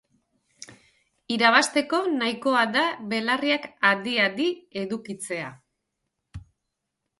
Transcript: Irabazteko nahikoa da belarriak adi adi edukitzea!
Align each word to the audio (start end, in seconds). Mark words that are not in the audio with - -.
Irabazteko 1.35 1.99
nahikoa 2.13 2.63
da 2.77 2.87
belarriak 3.13 3.69
adi 3.93 4.17
adi 4.27 4.49
edukitzea! 4.87 5.55